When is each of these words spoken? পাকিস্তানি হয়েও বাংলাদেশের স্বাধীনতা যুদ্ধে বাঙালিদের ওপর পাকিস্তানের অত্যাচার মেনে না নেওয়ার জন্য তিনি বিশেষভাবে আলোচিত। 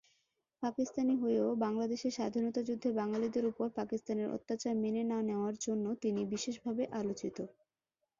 পাকিস্তানি 0.63 1.15
হয়েও 1.17 1.47
বাংলাদেশের 1.63 2.15
স্বাধীনতা 2.17 2.61
যুদ্ধে 2.63 2.89
বাঙালিদের 2.99 3.43
ওপর 3.51 3.67
পাকিস্তানের 3.79 4.27
অত্যাচার 4.35 4.73
মেনে 4.83 5.01
না 5.05 5.19
নেওয়ার 5.27 5.55
জন্য 5.65 5.85
তিনি 6.03 6.21
বিশেষভাবে 6.33 6.83
আলোচিত। 6.99 7.37